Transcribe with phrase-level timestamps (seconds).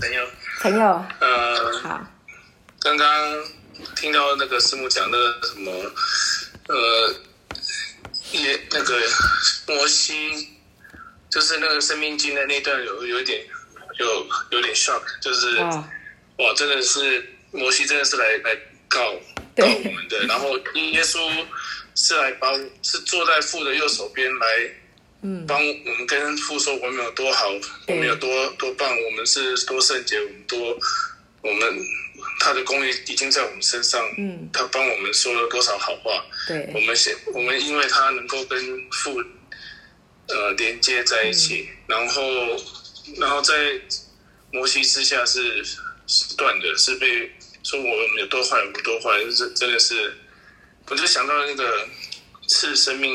[0.00, 0.28] 朋友，
[0.60, 2.06] 朋友，呃，好，
[2.80, 3.44] 刚刚
[3.96, 5.72] 听到那个师母讲那个什么，
[6.68, 7.14] 呃，
[8.30, 9.00] 也那个
[9.66, 10.56] 摩西，
[11.28, 13.44] 就是那个生命经的那段有有一点
[13.98, 15.84] 有有点 shock，就是、哦，
[16.38, 18.56] 哇，真的是摩西真的是来来
[18.88, 19.14] 告
[19.56, 19.66] 对。
[19.66, 21.18] 告我们的，然后耶稣
[21.96, 24.46] 是来帮是坐在父的右手边来
[25.22, 27.48] 嗯，帮我们跟父说我们有多好，
[27.88, 30.78] 我们有多多棒，我们是多圣洁，我们多
[31.42, 31.78] 我们
[32.40, 36.70] 他的公义已经在我们身上，嗯，他帮我们说了多少好话，对。
[36.72, 39.20] 我，们现我们因为他能够跟父
[40.28, 42.22] 呃连接在一起，然后
[43.16, 43.54] 然后在
[44.52, 45.64] 摩西之下是
[46.06, 47.28] 是断的，是被
[47.64, 50.16] 说我们有多坏，我们多坏，这真的是，
[50.86, 51.88] 我就想到那个
[52.46, 53.10] 是生命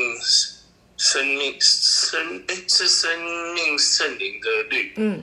[1.03, 5.21] 生命生哎是生命圣灵的律，嗯，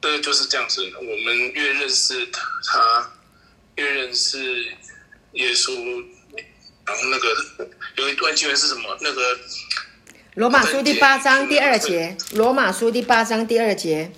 [0.00, 0.90] 对，就是这样子。
[0.96, 3.12] 我们越认识他，他
[3.76, 4.64] 越认识
[5.32, 6.02] 耶稣。
[6.84, 7.28] 然后那个
[7.96, 8.96] 有一段经文是什么？
[9.02, 9.38] 那个
[10.34, 14.10] 罗马书第八章第二节，罗马书第八章第二节，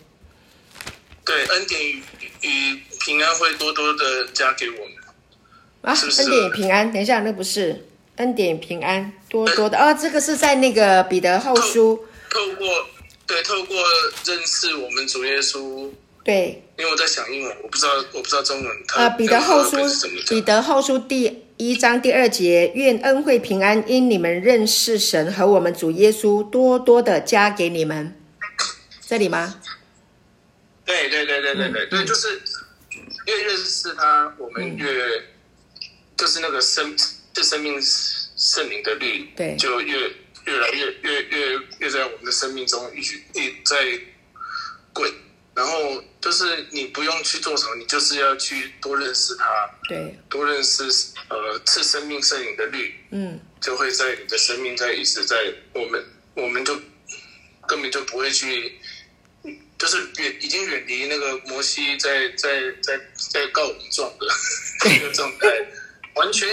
[1.25, 2.03] 对恩典与
[2.43, 4.95] 与平安会多多的加给我们。
[5.83, 7.85] 啊，是是恩典与平安，等一下，那不是
[8.17, 12.67] 恩典平安，多多的哦，这个是在那个彼得后书，透过
[13.27, 13.77] 对透过
[14.25, 15.91] 认识我们主耶稣，
[16.23, 18.67] 对，因为我在想英文，我不知道我不知道中文。
[18.67, 19.77] 啊呃，彼得后书
[20.29, 20.41] 彼？
[20.41, 28.17] 得后书第一章第二节，愿恩惠平安因你们认识神和我们主耶稣，多多的加给你们。
[29.07, 29.61] 这里吗？
[30.85, 32.41] 对对对对对对对，就是
[33.27, 34.87] 越认识他，我们越、
[36.17, 36.95] 就是那个生
[37.43, 39.57] 是生命圣灵的律，对。
[39.57, 39.99] 就越
[40.47, 43.77] 越来越越越越在我们的生命中一直一在
[44.93, 45.11] 滚，
[45.55, 50.85] 然后就是你不用去做什么，你就是要去多认识他，对，多认识
[51.29, 55.37] 呃赐生命圣灵的律，嗯，就会在你的生命在一直在
[55.73, 56.79] 我们我们就
[57.67, 58.79] 根本就不会去，
[59.79, 64.27] 就是远已经远离那个摩西在在在在告我们状的
[64.85, 65.49] 那个状态，
[66.15, 66.49] 完全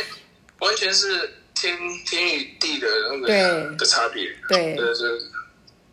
[0.62, 4.28] 完全是天天与地的那个对的差别。
[4.48, 5.22] 对这是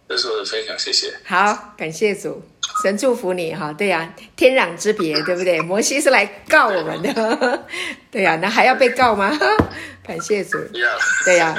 [0.09, 1.13] 这是我的分享，谢谢。
[1.25, 2.43] 好，感谢主，
[2.83, 3.71] 神祝福你哈。
[3.73, 5.61] 对呀、天壤之别，对不对？
[5.63, 7.65] 摩西是来告我们的，
[8.11, 9.39] 对呀、那还要被告吗？
[10.03, 10.89] 感谢主，呀、
[11.27, 11.55] 对呀、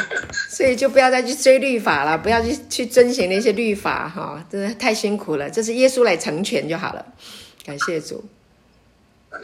[0.49, 5.47] 所以就不要再去追律法了，不要去去遵循那些律法哈，真的太辛苦了。
[5.47, 7.05] 这是耶稣来成全就好了。
[7.63, 8.27] 感谢主，
[9.31, 9.39] 嗯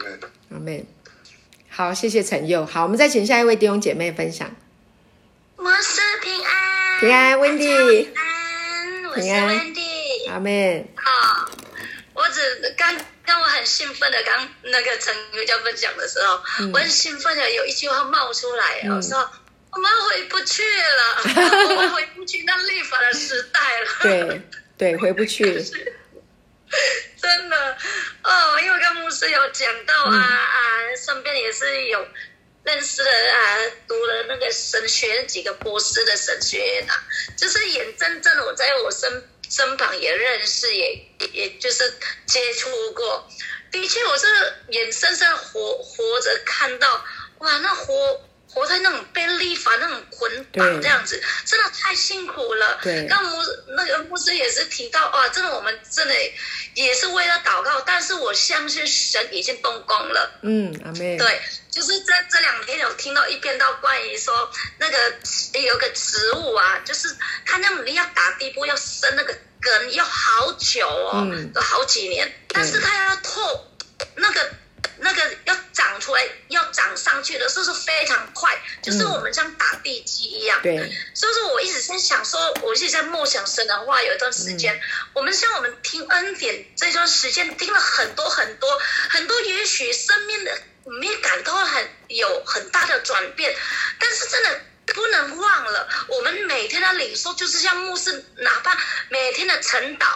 [0.50, 0.84] 阿妹。
[1.76, 2.64] 好，谢谢陈佑。
[2.64, 4.50] 好，我们再请下一位弟兄姐妹分享。
[5.56, 10.30] 我是平安，平安，Wendy 平安，我是 Wendy。
[10.30, 11.50] 阿妹，好，
[12.14, 12.40] 我只
[12.78, 19.30] 刚刚我很兴奋的，刚那个陈佑教分享的时候，嗯我很兴奋的有一句话冒出来，我说。
[19.68, 21.20] 我们回不去了，
[21.68, 23.86] 我们回不去那立法的时代了。
[24.00, 24.40] 对
[24.78, 25.44] 对，回不去。
[27.20, 27.76] 真的
[28.24, 28.78] 哦，因为
[29.16, 32.06] 是有讲到啊、啊，身边也是有
[32.64, 37.02] 认识的啊，读了那个神学几个博士的神学院啊，
[37.36, 41.94] 就是眼睁睁的我在我身身旁也认识，也也就是
[42.26, 43.26] 接触过。
[43.72, 44.26] 的确，我是
[44.68, 47.04] 眼睁睁活活着看到，
[47.38, 48.20] 哇，那活
[48.56, 52.78] 活在那种被立法那种捆绑这样子，真的太辛苦了。
[52.82, 53.36] 对刚牧
[53.76, 56.14] 那个牧师也是提到，啊，真的我们真的
[56.72, 60.40] 也是为了祷告，但是我相信神已经动工了。
[60.40, 61.18] 嗯，阿妹。
[61.18, 64.96] 对，就是这这两天有听到一篇到关于说那个
[65.60, 73.66] 有个植物啊，就是它那你要打地步要生那个根要好久哦，嗯都好几年，但是它要透
[74.14, 74.50] 那个。
[74.98, 75.54] 那个要
[75.96, 78.54] 长出来，要长上去的，是不是非常快？
[78.82, 80.60] 就是我们像打地基一样。
[80.62, 80.76] 对，
[81.14, 84.02] 所以说我一直在想说，我一直在默想神的话。
[84.02, 84.78] 有一段时间，
[85.14, 88.78] 我们像我们听恩典这段时间，听了很多很多
[89.08, 90.52] 很多，也许生命的
[90.84, 93.56] 没感到很有很大的转变，
[93.98, 94.60] 但是真的。
[94.94, 98.78] 不能忘了，我们每天的领受就是像牧师，哪怕
[99.08, 100.06] 每天的晨祷，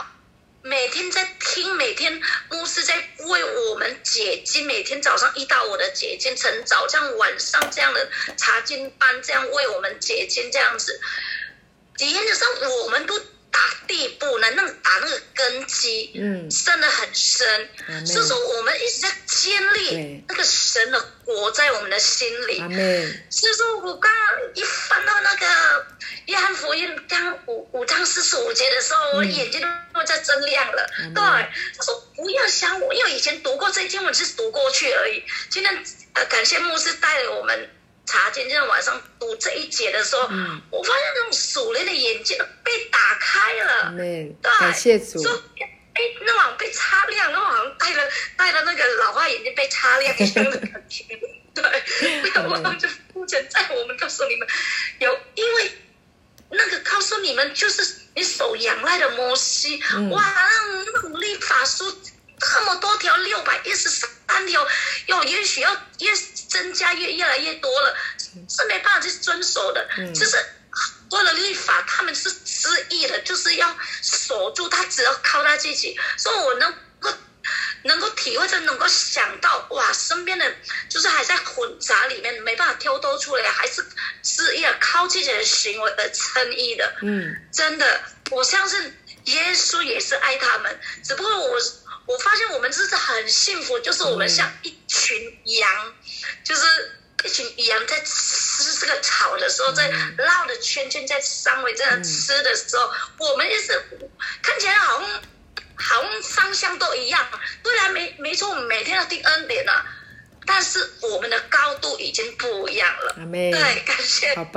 [0.63, 2.21] 每天在听，每天
[2.51, 11.01] 牧师在为我们解经，每天早上一到我的解经，晨早上晚上这样的查经班，这样为我们解经，这样子，
[11.99, 12.49] 原则上
[12.83, 13.19] 我们都
[13.51, 17.69] 打地步呢，那打那个根基，嗯，深的很深。
[18.07, 22.59] 所以说，我们一直在建立那个神的国在我们的心里
[23.31, 25.87] 所以说我刚刚一翻到那个
[26.27, 29.61] 约翰福音刚五五章四十五节的时候，我眼睛
[29.93, 30.91] 都在睁亮了。
[31.01, 31.23] 嗯对，
[31.77, 35.25] 他说不要想我，因为以前读过这经文，只是读过去而已。
[35.49, 37.69] 今天呃，感谢牧师带了我们
[38.11, 43.95] 查经，今天晚上读这一节的时候，嗯我发现那种属灵的眼睛被打开了。
[43.97, 45.23] 对，感谢主。
[45.23, 45.31] 就
[45.95, 51.05] 哎，那晚被擦亮，那好像戴了戴了那个老花眼镜被擦亮一样的感觉。
[51.55, 54.49] 对，不要忘记目前在我们告诉你们，
[54.99, 55.73] 有因为
[56.51, 61.85] 那个告诉你们，就是你手仰赖的摩西，嗯哇，那那种立法书
[62.39, 64.67] 这么多条，六百一十三条，
[65.07, 66.15] 要，也许要越
[66.51, 67.97] 增加越越来越多了，
[68.49, 70.37] 是没办法去遵守的，嗯就是。
[71.11, 75.99] 为了立法，他们是失意的，就是要守住他，只要靠他自己。
[76.17, 77.13] 所以我能够
[77.83, 80.55] 能够体会着，能够想到，哇，身边的
[80.89, 83.85] 就是还在混杂里面，没办法挑脱出来，还是
[84.23, 86.95] 失意了，靠自己的行为而称义的。
[87.03, 91.61] 嗯真的，我相信耶稣也是爱他们，只不过我
[92.07, 95.95] 我发现我们就是很幸福，就是我们像一群羊，
[96.45, 96.63] 就是
[97.25, 103.73] 一群羊在吃这个草的时候，在绕着圈圈在三围这样吃的时候，我们也是
[104.43, 105.23] 看起来好像
[105.77, 107.29] 好像方向都一样，
[107.63, 109.97] 虽然没没错，我们每天要听恩典啊。
[110.47, 114.41] 但是我们的高度已经不一样了，阿妹，对，感谢主，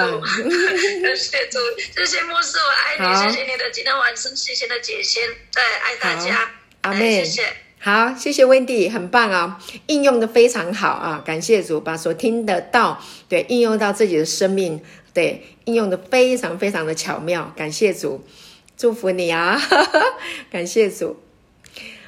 [1.04, 1.60] 感谢主，
[1.96, 6.52] 谢谢牧师，我爱你，谢谢你的今天晚上，谢谢的解先，对，爱大家，好
[6.84, 7.63] 阿妹谢谢。
[7.86, 14.82] 好，谢谢 Wendy，很棒啊，应用的非常好啊，感谢主，把所听得到，对，应用到自己的生命，
[15.14, 18.24] 对，应用的非常非常的巧妙，感谢主，
[18.78, 19.60] 祝福你啊，
[20.50, 21.22] 感谢主。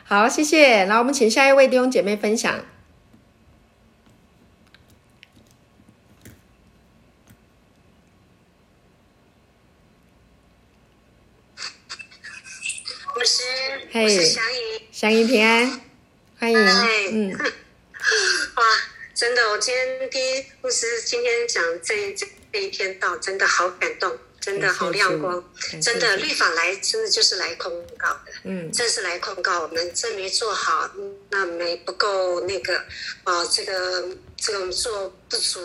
[0.06, 0.86] 好，谢谢。
[0.86, 2.63] 然后我们请下一位弟兄姐妹分享。
[13.94, 14.64] 我是祥怡。
[14.95, 15.81] 祥云平安，
[16.39, 16.57] 欢迎。
[16.57, 16.88] 嗨。
[17.12, 17.33] 嗯，
[18.56, 18.63] 哇，
[19.13, 25.44] 真的，我今天第一牧师今天讲这这这一篇道，真的好感动，真的好亮光
[25.83, 28.31] 真的律法来真的就是来控告的。
[28.45, 28.71] 嗯。
[28.71, 30.89] 这是来控告我们，这没做好，
[31.30, 32.77] 那没不够那个
[33.25, 35.59] 啊、这个这个我们做不足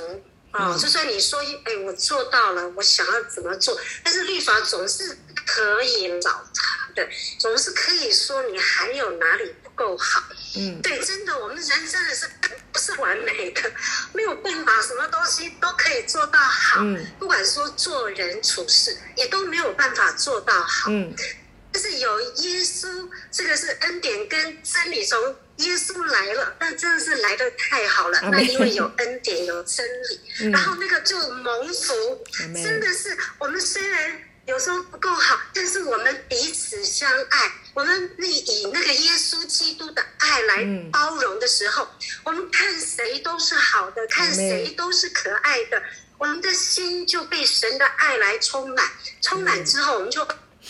[0.50, 5.16] 啊、就算你说，哎，我做到了，我想要怎么做，但是律法总是
[5.46, 7.08] 可以找茬的，
[7.38, 10.22] 总是可以说你还有哪里不够好。
[10.56, 12.28] 嗯对，真的，我们人真的是
[12.72, 13.62] 不是完美的，
[14.12, 16.80] 没有办法，什么东西都可以做到好。
[16.82, 20.90] 嗯不管说做人处事，也都没有办法做到好。
[20.90, 21.14] 嗯
[21.72, 28.18] 但是有耶稣，这个是恩典跟真理从耶稣来了，那真的是来的太好了。
[28.22, 32.24] 那因为有恩典，有真理，嗯然后那个就蒙福
[32.54, 41.86] 真的是我们虽然有时候不够好，但是我们彼此相爱，我们以那个耶稣基督的爱来嗯包容的时候，
[42.24, 45.80] 我们看谁都是好的，看谁都是可爱的，
[46.18, 48.90] 我们的心就被神的爱来充满，
[49.22, 50.26] 充满之后，我们就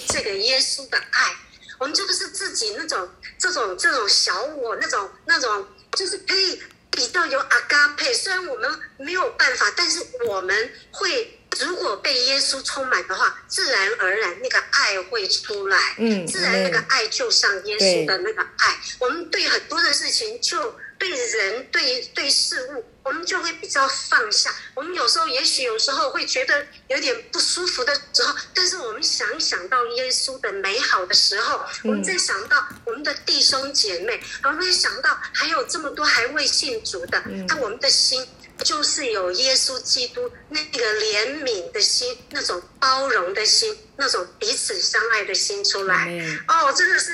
[0.09, 1.37] 这个耶稣的爱，
[1.79, 3.09] 我们就不是自己那种
[3.39, 8.13] 这种这种小我那种那种，就是可以比较有阿嘎佩。
[8.13, 11.37] 虽然我们没有办法，但是我们会。
[11.61, 24.55] 如果被耶稣充满的话，自然而然那个爱会出来，嗯自然那个爱就像耶稣的那个爱，我们对很多的事情，就对人、对对事物，我们就会比较放下。
[24.75, 38.27] 我们有时候也许有时候会觉得有点不舒服的时候，但是我们想想到耶稣的美好的时候，我们再想到我们的弟兄姐妹，然后会想到还有这么多还未信主的，那我们的心。
[38.65, 46.09] 就是有耶稣基督那个怜悯的心，那种包容的心，那种彼此相爱的心出来。
[46.49, 47.13] 哦，真的是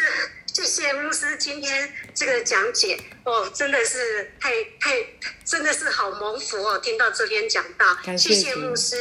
[0.52, 4.50] 谢谢牧师今天这个讲解，哦，真的是太
[4.80, 5.06] 太
[5.44, 8.96] 真的是好蒙福哦，听到这边讲到，谢谢牧师。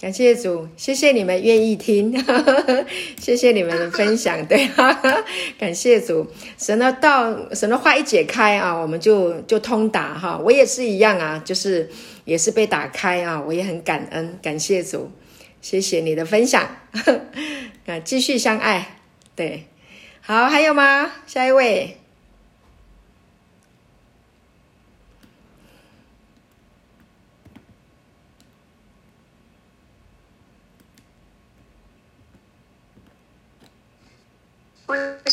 [0.00, 2.10] 感谢主，谢谢你们愿意听，
[3.20, 4.66] 谢谢你们的分享，对，
[5.60, 6.26] 感谢主，
[6.56, 10.40] 神的道，神的话一解开啊，我们就就通达哈。
[10.42, 11.90] 我也是一样啊，就是
[12.24, 15.10] 也是被打开啊，我也很感恩，感谢主，
[15.60, 16.62] 谢谢你的分享，
[17.84, 18.96] 啊，继续相爱，
[19.36, 19.66] 对，
[20.22, 21.12] 好，还有吗？
[21.26, 21.99] 下一位。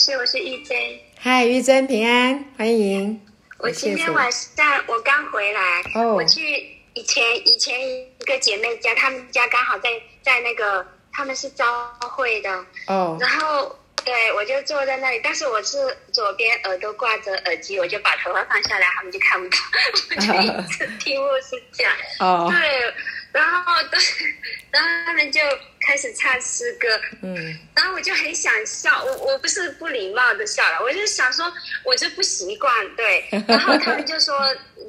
[0.07, 0.77] 我是我是玉珍，
[1.19, 3.19] 嗨，玉珍平安，欢迎。
[3.57, 5.61] 我今天晚上我刚回来，
[5.95, 6.13] 哦。
[6.13, 9.89] 我去以前以前一个姐妹家，她们家刚好在
[10.21, 11.65] 在那个他们是招
[11.99, 12.49] 会的，
[12.87, 15.77] 哦，然后对，我就坐在那里，但是我是
[16.13, 19.57] 左边耳朵挂着耳机，我就把头发放下来，他们就看不到，
[20.15, 21.91] 我就一直听牧师讲。
[22.19, 22.93] 哦，对，
[23.33, 23.99] 然后对，
[24.71, 25.41] 然后他们就
[25.87, 26.87] 开始唱诗歌，
[27.23, 31.49] 嗯，然后我就很想笑，我我不是不礼貌的笑了，我就想说，
[31.85, 33.25] 我就不习惯，对。
[33.47, 34.37] 然后他们就说，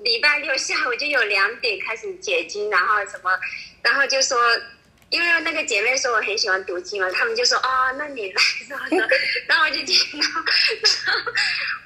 [0.03, 3.31] 礼拜六下午就有两点开始解经，然后什么，
[3.81, 4.37] 然后就说，
[5.11, 9.09] 因为那个姐妹说我很喜欢读经嘛，他们就说，哦，那你来什么的，
[9.47, 11.33] 然后我就听到，然后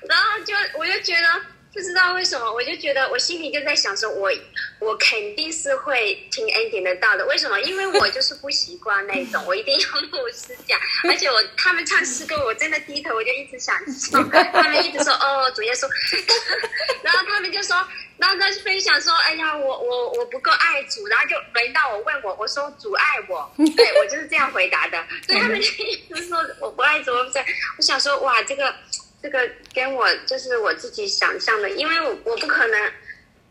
[0.09, 1.43] 然后就我就觉得。
[1.73, 4.31] 不知道为什么，我就觉得我心里就在想说，我
[4.79, 7.25] 我肯定是会听恩典的道的。
[7.25, 7.59] 为什么？
[7.61, 15.89] 因为我就是不习惯那种，我一定要牧师讲，而且我他们唱诗歌，我真的低头我就一直想笑， 他们一直说哦主耶稣，
[17.03, 17.75] 然后他们就说，
[18.19, 27.43] 然后他就分享说，哎呀我我我不够爱主，然后就轮到我问我，我说主爱我， 对我就是这样回答的，所以他们就一直说我不爱主，我不在，
[27.79, 28.75] 我想说哇这个。
[29.23, 32.93] 这个跟我就是我自己想象的，因为我我不可能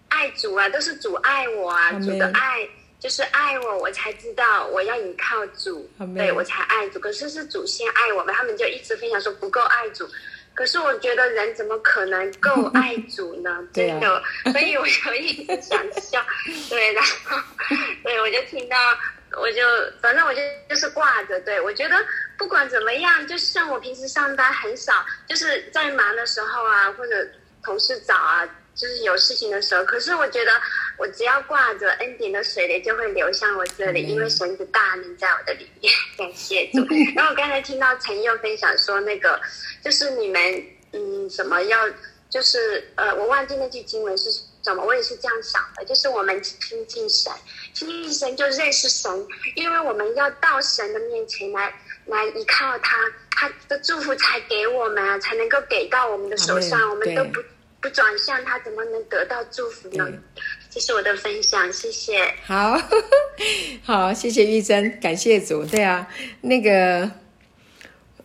[0.10, 2.68] 爱主啊，都是主爱我啊，主的爱
[3.00, 7.00] 就是爱我，我才知道我要依靠主，对我才爱主。
[7.00, 10.08] 可是是主先爱我吧，他们就一直分享说不够爱主。
[10.54, 13.66] 可是我觉得人怎么可能够 爱主呢？
[13.74, 16.22] 真的，所以我就一直想笑。
[16.70, 17.38] 对，然后
[18.04, 18.76] 对我就听到。
[19.40, 19.62] 我就
[20.02, 21.96] 反正我就就是挂着，对我觉得
[22.42, 27.14] 不管怎么样，就像我平时上班很少，就是在忙的时候啊，或者
[27.64, 28.44] 同事找啊，
[28.74, 29.86] 就是有事情的时候。
[29.86, 30.52] 可是我觉得
[30.98, 35.94] 我只要挂着恩典的水流就会流向我这里，因为神的大能在我的里面。
[36.18, 36.80] 感谢主。
[37.16, 39.40] 然后我刚才听到陈佑分享说，那个
[39.86, 41.88] 就是你们嗯什么要，
[42.28, 44.32] 就是呃我忘记那句经文是。
[44.64, 44.86] 怎么？
[44.86, 47.34] 我也是这样想的，就是我们亲近神，
[47.74, 51.74] 亲近神就认识神，因为我们要到神的面前来，
[52.16, 52.98] 来依靠他，
[53.32, 56.90] 他的祝福才给我们啊，才能够给到我们的手上。
[56.90, 57.42] 我们都不
[57.82, 60.08] 不转向他，怎么能得到祝福呢？
[60.70, 62.34] 这是我的分享，谢谢。
[62.46, 62.80] 好
[63.84, 65.66] 好，谢谢玉珍，感谢主。
[65.66, 66.08] 对啊，
[66.42, 67.12] 那个。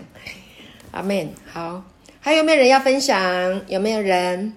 [0.92, 1.34] 阿门。
[1.52, 1.84] 好，
[2.20, 3.64] 还有没有人要分享？
[3.68, 4.56] 有没有人？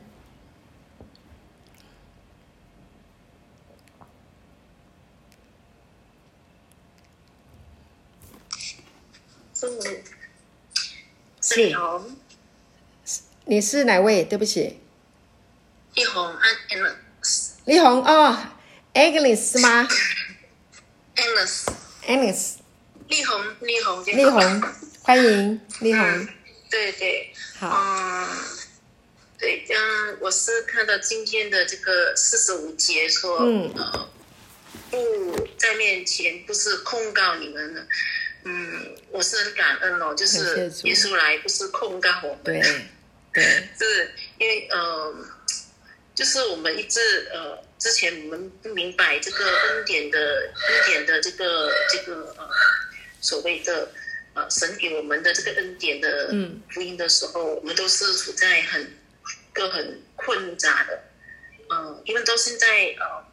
[9.81, 10.03] 是
[11.41, 12.17] 是红，
[13.45, 14.25] 你是哪位？
[14.25, 14.81] 对不起，
[15.95, 16.97] 一红安安了。
[17.65, 18.37] 丽红哦
[18.93, 19.89] ，Agnes 吗
[21.15, 22.55] ？Agnes，Agnes，
[23.07, 24.63] 丽红，丽红，丽红，
[25.03, 26.29] 欢迎丽红。
[26.69, 27.69] 对对，好。
[27.71, 28.29] 嗯，
[29.39, 34.09] 对，嗯，我是看到今天的这个四十五节说，呃，
[34.91, 37.87] 不在面前不是控告你们的，
[38.49, 42.63] 嗯，我是很感恩哦，就是耶稣来不是控告我们，对，
[43.33, 43.43] 对，
[43.79, 45.15] 是因为呃。
[46.19, 52.51] 就是我们一直呃，之前我们不明白这个恩典的恩典的这个这个呃
[53.21, 53.89] 所谓的
[54.35, 56.35] 呃神给我们的这个恩典的
[56.71, 58.93] 福音的时候，我们都是处在很
[59.53, 61.05] 个很困杂的，
[61.71, 62.67] 嗯，因为到现在
[62.99, 63.25] 呃，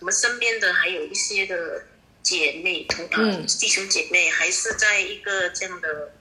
[0.00, 1.84] 我们身边的还有一些的
[2.22, 6.12] 姐妹同啊弟兄姐妹，还是在一个这样的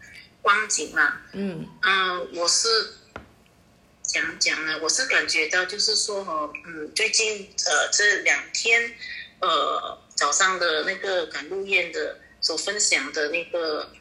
[0.41, 1.67] 光景嘛，嗯。
[1.81, 2.67] 嗯，我是
[4.03, 8.93] 讲讲呢，我是感觉到就是说哈，嗯，最近呃这两天
[9.39, 13.91] 呃早上的那个赶路宴的所分享的那个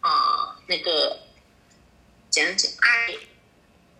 [0.00, 1.18] 啊、那个
[2.30, 3.14] 讲讲爱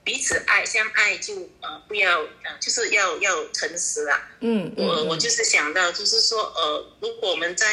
[0.05, 7.67] 彼此爱相爱就呃不要呃就是要要诚实啦，嗯嗯，我我就是想到，就是说，呃，如果我们在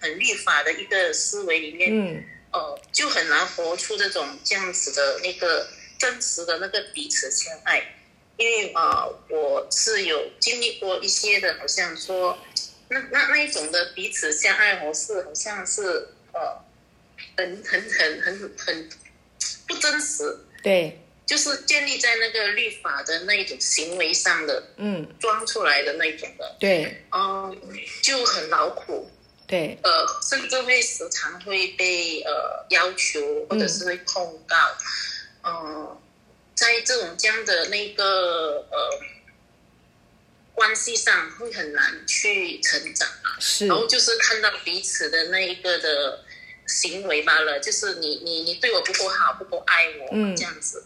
[0.00, 2.24] 很律法的一个思维里面，嗯。
[2.52, 5.68] 呃，就很难活出这种这样子的那个
[5.98, 7.82] 真实的那个彼此相爱，
[8.38, 12.38] 因为啊、呃我是有经历过一些的，好像说，
[12.88, 16.64] 那那那一种的彼此相爱模式，好像是呃，
[17.36, 18.88] 很很很很很
[19.68, 25.06] 不真实，对，就是建立在那个律法的那一种行为上的嗯。
[25.18, 26.56] 装出来的那一种的。
[26.60, 27.02] 对。
[27.10, 27.60] 嗯，
[28.00, 29.10] 就很劳苦，
[29.46, 34.56] 对，呃，甚至会时常会被呃要求，或者是会控告，
[35.42, 36.00] 嗯、
[36.54, 39.00] 在这种这样的那个呃
[40.54, 43.34] 关系上会很难去成长啊。
[43.40, 43.66] 是。
[43.66, 46.24] 然后就是看到彼此的那一个的
[46.68, 50.36] 行为罢了，就是你你你对我不够好，不够爱我，嗯。
[50.36, 50.84] 这样子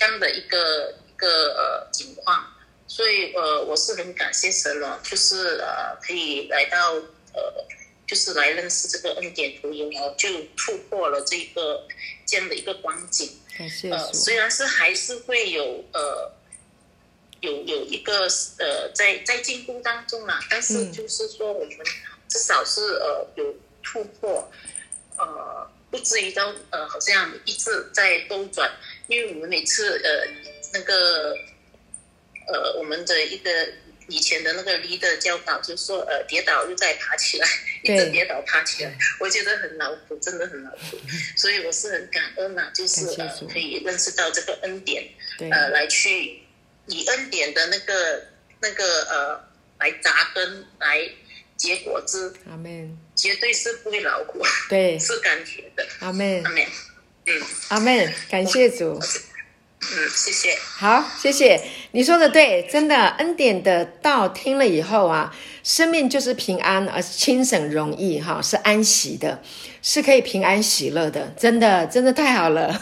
[0.00, 2.42] 这样的一个一个呃情况，
[2.86, 6.94] 所以呃我是很感谢神了，就是呃可以来到
[7.34, 7.66] 呃
[8.06, 10.26] 就是来认识这个恩典福音，然后就
[10.56, 11.86] 突破了这个
[12.24, 13.38] 这样的一个光景。
[13.58, 13.68] 呃，
[14.10, 16.32] 主，虽然是还是会有呃
[17.40, 18.26] 有有一个
[18.58, 21.76] 呃在在进步当中啦，但是嗯就是说我们
[22.26, 24.50] 至少是呃有突破，
[25.18, 28.70] 呃不至于到呃好像一直在兜转，
[29.10, 30.24] 因为我们每次呃
[30.72, 31.34] 那个
[32.46, 33.50] 呃我们的一个
[34.06, 37.46] 以前的那个 leader 教导，就是说呃跌倒又再爬起来，
[37.82, 40.96] 一直跌倒爬起来，我觉得很劳苦，真的很劳苦，
[41.36, 45.04] 所以我是很感恩呐、就是呃可以认识到这个恩典，
[45.50, 46.40] 呃来去
[46.86, 48.24] 以恩典的那个
[48.60, 49.44] 那个呃
[49.80, 51.08] 来扎根来
[51.56, 56.44] 结果子，阿门，绝对是不会劳苦，对，是甘甜的，阿门。
[56.44, 56.64] 阿，门。
[57.30, 58.98] 嗯阿门，感谢主。
[59.82, 60.58] 嗯，谢谢。
[60.76, 61.60] 好，谢谢
[61.92, 69.40] 你说的对，真的恩典的道听了以后啊，生命就是平安，而轻省容易哈，是安息的，
[69.80, 72.78] 是可以平安喜乐的，真的真的太好了。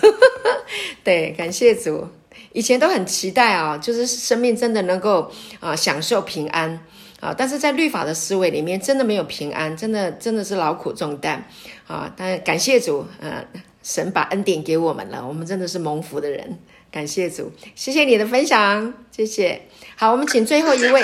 [1.04, 2.08] 对，感谢主。
[2.52, 5.30] 以前都很期待啊、就是生命真的能够
[5.60, 6.80] 啊、享受平安
[7.20, 11.46] 啊，但是在律法的思维里面，真的没有平安，真的真的是劳苦重担
[11.86, 12.12] 啊。
[12.16, 13.44] 但感谢主，呃，
[13.88, 16.58] 神把恩典给我们了，我们真的是蒙福的人。
[16.90, 19.62] 感谢主，谢谢你的分享，谢谢。
[19.96, 21.02] 好，我们请最后一位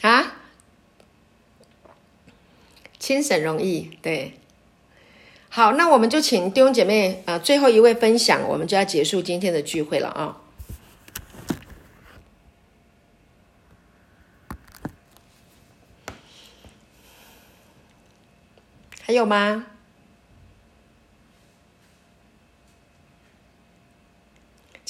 [0.00, 0.34] 啊，
[2.98, 4.34] 清省容易，对。
[5.48, 10.38] 好，那我们就请弟兄姐妹啊、最后一位分享，我们就要结束今天的聚会了啊。
[19.00, 19.66] 还有吗？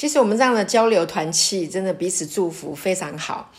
[0.01, 3.53] 其实我们这样的交流团契，真的彼此祝福，非常好。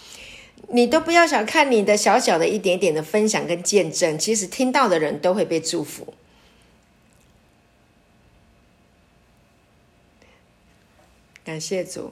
[0.69, 6.15] 你都不要小看你的小小的一点点的分享跟见证，其实听到的人都会被祝福。
[11.43, 12.11] 感谢主。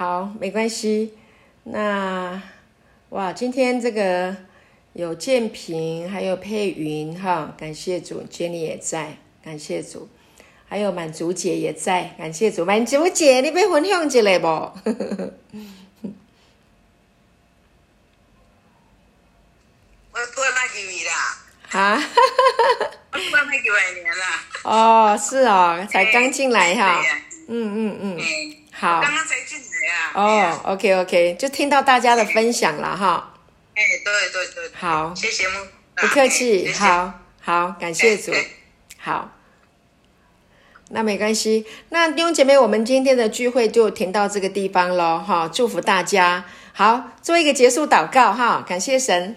[0.00, 1.12] 好，没关系。
[1.64, 2.42] 那
[3.10, 4.34] 哇，今天这个
[4.94, 10.08] 有建平，还有佩云哈，感谢主，Jenny 也在，感谢主，
[10.66, 14.46] 还有满足姐也在，感谢主，满足姐，你被分享一下不？
[20.12, 21.12] 我多那几米啦，
[21.68, 22.02] 哈，
[23.12, 24.24] 我多那几百年了。
[24.64, 27.04] 哦，是哦，才刚进来哈。
[27.52, 29.00] 嗯嗯嗯，嗯，好。
[29.02, 30.12] 刚，刚才进来啊。
[30.14, 33.34] 哦，OK OK，就听到大家的分享了哈，
[33.74, 38.32] 哎，对对对，好，谢谢木，不客气，谢谢，好好，感谢主。
[38.98, 39.32] 好。
[40.92, 45.46] 那没关系，那弟兄姐妹，我们今天的聚会就停到这个地方喽，哈！
[45.46, 49.36] 祝福大家，好，做一个结束祷告哈，感谢神，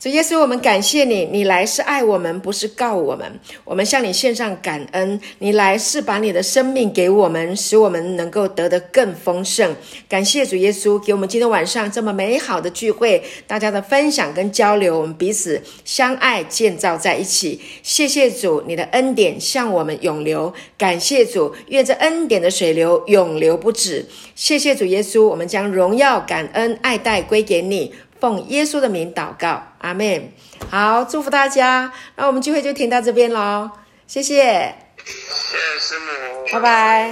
[0.00, 3.38] 主耶稣，我们感谢你，你来是爱我们，不是告我们。
[3.64, 9.76] 我们向你献上感恩，你来是把你的生命给我们，使我们能够得的更丰盛。
[10.08, 17.60] 感谢主耶稣，给我们今天晚上这么美好的聚会，大家的分享跟交流，我们彼此相爱，建造在一起。
[17.82, 20.50] 谢谢主，你的恩典向我们永流。
[20.78, 24.06] 感谢主，愿这恩典的水流永流不止。
[24.34, 27.92] 谢谢主耶稣，我们将荣耀、感恩、爱戴归给你。
[28.20, 30.32] 奉耶稣的名祷告，阿门。
[30.70, 31.92] 好，祝福大家。
[32.16, 33.70] 那我们聚会就停到这边喽，
[34.06, 37.08] 谢谢，谢谢师母，拜拜。